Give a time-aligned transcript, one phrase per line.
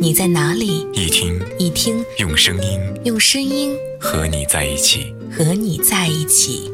[0.00, 0.86] 你在哪里？
[0.92, 6.70] 一听一听，用声音用声音和你在一起，和你在一起。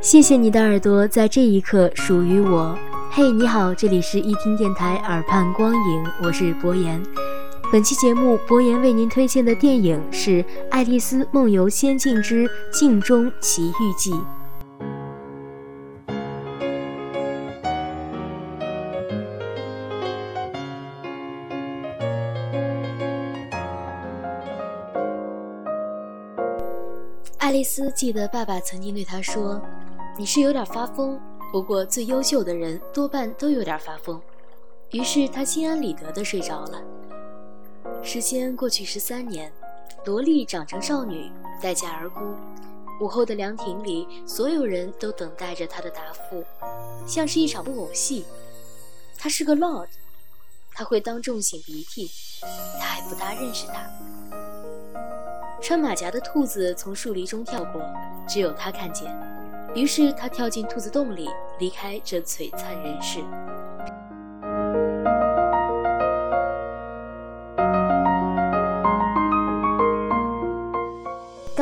[0.00, 2.76] 谢谢你的耳朵，在这一刻属于我。
[3.10, 7.02] 嘿，你好，这里是一听电台耳畔光影，我是博言。
[7.74, 10.30] 本期节目，博言为您推荐的电影是
[10.70, 14.12] 《爱丽丝梦游仙境之镜中奇遇记》。
[27.38, 29.60] 爱丽丝记得爸爸曾经对她说
[30.16, 34.22] ：“你是有点发疯，不过最优秀的人多半都有点发疯。”
[34.92, 36.80] 于是她心安理得地睡着了。
[38.04, 39.50] 时间过去十三年，
[40.04, 42.20] 萝莉长成少女，待嫁而孤。
[43.00, 46.44] 午后的凉亭里，所有人都等待着她的答复，
[47.06, 48.26] 像是一场木偶戏。
[49.18, 49.88] 他是个 lord，
[50.74, 52.10] 他会当众擤鼻涕，
[52.78, 53.90] 他还不大认识他。
[55.62, 57.82] 穿马甲的兔子从树林中跳过，
[58.28, 59.10] 只有他看见，
[59.74, 63.24] 于是他跳进兔子洞里，离开这璀璨人世。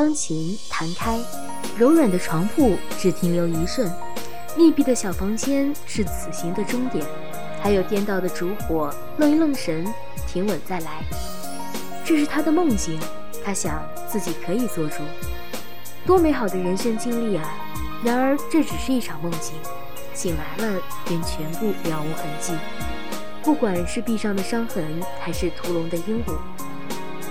[0.03, 1.17] 钢琴弹开，
[1.78, 3.89] 柔软的床铺只停留一瞬，
[4.56, 7.06] 密闭的小房间是此行的终点，
[7.60, 9.87] 还有颠倒的烛火，愣一愣神，
[10.26, 11.04] 停稳再来。
[12.04, 12.99] 这是他的梦境，
[13.44, 15.04] 他想自己可以做主，
[16.05, 17.55] 多美好的人生经历啊！
[18.03, 19.55] 然而这只是一场梦境，
[20.15, 22.53] 醒来了便全部了无痕迹，
[23.44, 26.34] 不管是臂上的伤痕，还是屠龙的鹦鹉。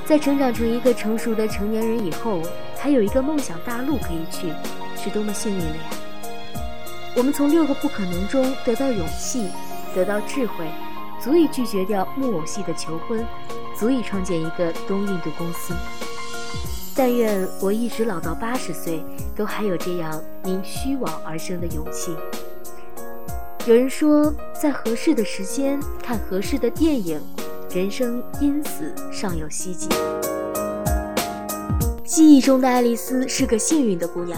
[0.04, 2.42] 在成长成一个成熟的成年人以后，
[2.82, 4.52] 还有一个梦想大陆可以去，
[4.98, 5.84] 是多么幸运的呀！
[7.16, 9.48] 我们从六个不可能中得到勇气，
[9.94, 10.66] 得到智慧，
[11.20, 13.24] 足以拒绝掉木偶戏的求婚，
[13.78, 15.76] 足以创建一个东印度公司。
[16.96, 19.06] 但愿我一直老到八十岁，
[19.36, 22.16] 都还有这样因虚妄而生的勇气。
[23.68, 27.22] 有人说，在合适的时间看合适的电影。
[27.70, 29.88] 人生因此尚有希冀。
[32.12, 34.38] 记忆中的爱丽丝是个幸运的姑娘，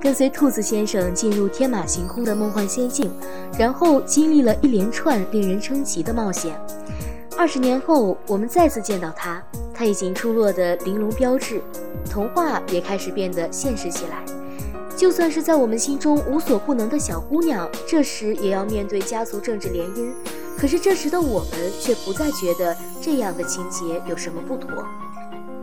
[0.00, 3.12] 跟随兔子先生进入天马行空的梦幻仙境，
[3.58, 6.58] 然后经历了一连串令人称奇的冒险。
[7.36, 9.42] 二十年后，我们再次见到她，
[9.74, 11.60] 她已经出落的玲珑标致，
[12.10, 14.24] 童话也开始变得现实起来。
[14.96, 20.10] 就算是在我们心中无所不能的小姑娘，这时也要面对家族政治联姻。
[20.56, 24.82] 可是这时的我们却不再觉得这样的情节有什么不妥，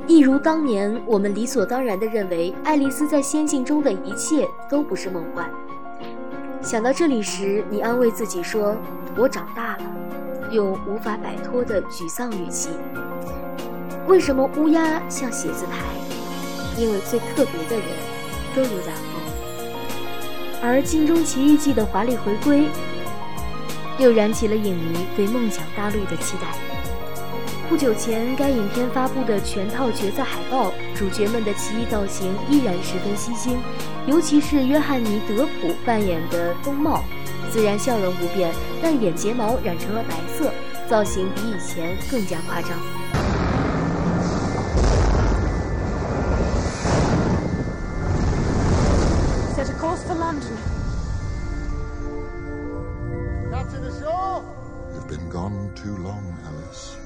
[0.07, 5.50] 一如当年我们理所当然地认为爱丽丝在仙境中的一切都不是梦幻。
[6.62, 8.75] 想到这里时，你安慰自己说
[9.17, 9.84] ：“我长大了。”
[10.50, 12.69] 用无法摆脱的沮丧语气。
[14.07, 15.84] 为什么乌鸦像写字台？
[16.78, 17.85] 因为最特别的人
[18.56, 20.62] 都有点疯。
[20.62, 22.69] 而《镜中奇遇记》的华丽回归。
[23.97, 26.66] 又燃起了影迷对梦想大陆的期待。
[27.69, 33.59] 不久前，该影片发布的全套角色海报，主角们的奇异造型依然十分吸睛，
[34.07, 37.03] 尤其是约翰尼·德普扮演的风帽，
[37.51, 40.50] 虽然笑容不变，但眼睫毛染成了白色，
[40.89, 42.72] 造型比以前更加夸张。
[55.75, 56.97] too long, Alice.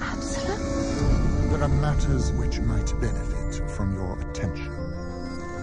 [0.00, 1.50] Absalom?
[1.50, 4.72] There are matters which might benefit from your attention.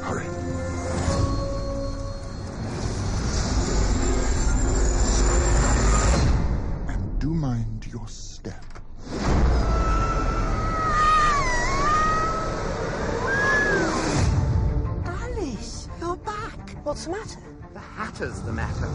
[0.04, 0.28] Hurry.
[6.88, 8.64] And do mind your step.
[15.06, 16.76] Alice, you're back.
[16.84, 17.40] What's the matter?
[17.98, 18.88] Hatter's the matter.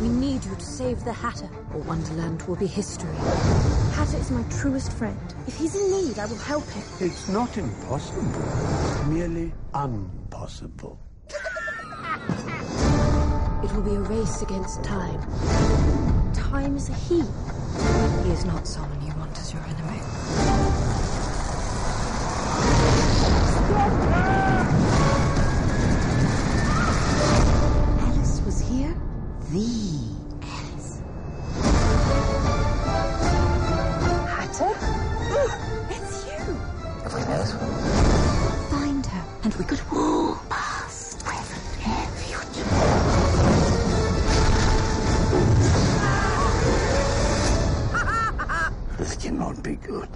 [0.00, 3.12] We need you to save the Hatter, or Wonderland will be history.
[3.94, 5.18] Hatter is my truest friend.
[5.48, 6.84] If he's in need, I will help him.
[7.00, 8.22] It's not impossible,
[9.08, 11.00] merely impossible.
[13.64, 15.20] It will be a race against time.
[16.32, 17.22] Time is a he.
[18.22, 20.00] He is not someone you want as your enemy.
[23.76, 24.63] Alice
[49.84, 50.08] good.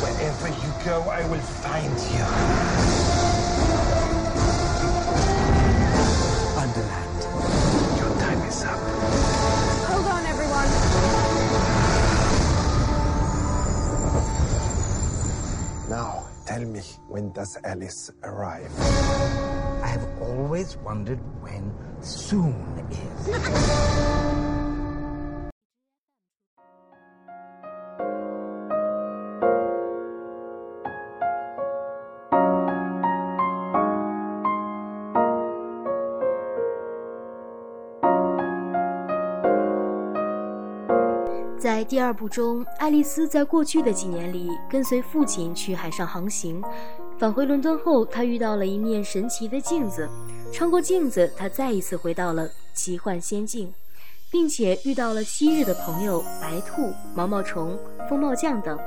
[0.00, 2.24] Wherever you go, I will find you.
[6.56, 7.20] Underland,
[8.00, 8.80] your time is up.
[9.90, 10.70] Hold on, everyone!
[15.90, 18.72] Now, tell me, when does Alice arrive?
[19.82, 22.56] I have always wondered when soon
[22.90, 24.46] is.
[41.60, 46.62] 在第二部中，爱丽丝在过去的几年里跟随父亲去海上航行，
[47.18, 50.08] 返回伦敦后，她遇到了一面神奇的镜子。
[50.50, 53.74] 穿过镜子，她再一次回到了奇幻仙境，
[54.30, 57.78] 并且遇到了昔日的朋友白兔、毛毛虫、
[58.08, 58.78] 风帽匠等。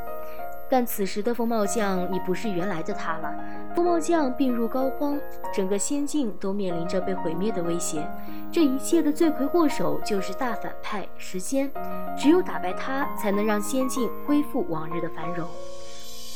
[0.73, 3.31] 但此时的风帽匠已不是原来的他了。
[3.75, 5.19] 风帽匠病入膏肓，
[5.53, 8.03] 整个仙境都面临着被毁灭的威胁。
[8.51, 11.69] 这一切的罪魁祸首就是大反派时间，
[12.17, 15.47] 只有打败他，才能让仙境恢复往日的繁荣。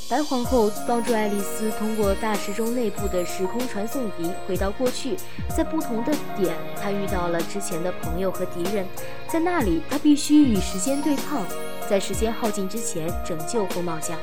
[0.08, 5.18] 白皇后帮助爱丽丝通过大时钟内部的时空传送仪回到过去，
[5.50, 8.86] 在不同的点，她遇到了之前的朋友和敌人，
[9.28, 11.42] 在那里，她必须与时间对抗，
[11.90, 14.18] 在时间耗尽之前拯救风帽匠。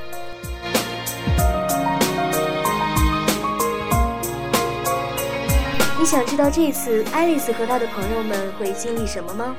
[5.97, 9.55] 你想知道这次爱丽丝和她的朋友们会经历什么吗？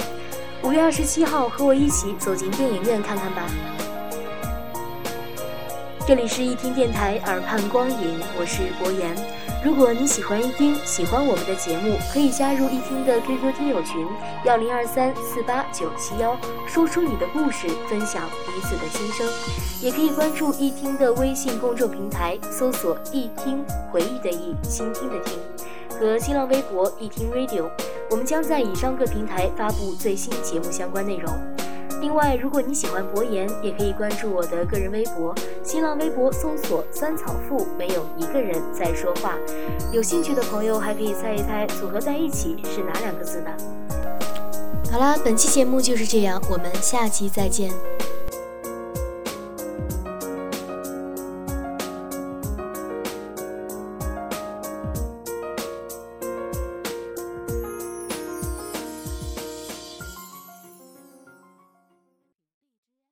[0.63, 3.43] 五月二十七号，和我一起走进电影院看看吧。
[6.07, 9.13] 这里是一听电台耳畔光影，我是博言。
[9.65, 14.07] 如果你喜欢一听，喜欢我们的节目，可以加入一听的 QQ 听友群
[14.45, 19.27] 幺零二三四八九七幺，说出你的故事，分享彼此的心声。
[19.83, 25.37] 也可以关注一听的微信公众平台，搜索“一听”，回忆的忆，倾听的听，
[25.99, 27.69] 和新浪微博“一听 Radio”。
[28.11, 31.33] 我们将在以上各平台发布最新节目相关内容。
[32.01, 39.37] 另外，如果你喜欢博言，也可以关注我的个人微博，新浪微博搜索“酸草富”，没有一个人在说话。
[39.93, 43.51] 有兴趣的朋友还可以猜一猜组合在一起是哪两个字呢？
[44.93, 47.71] 好啦，本期节目就是这样，我们下期再见。